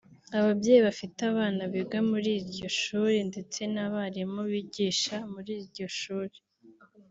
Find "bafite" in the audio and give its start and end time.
0.87-1.19